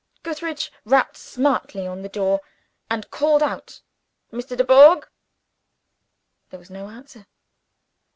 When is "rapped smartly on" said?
0.83-2.01